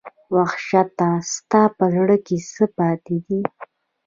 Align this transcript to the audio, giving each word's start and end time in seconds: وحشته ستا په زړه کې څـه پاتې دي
وحشته 0.35 1.09
ستا 1.33 1.61
په 1.77 1.85
زړه 1.95 2.15
کې 2.25 2.37
څـه 2.51 2.65
پاتې 2.77 3.15
دي 3.27 3.41